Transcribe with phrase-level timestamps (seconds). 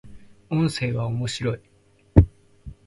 [0.49, 1.59] 音声は、面白い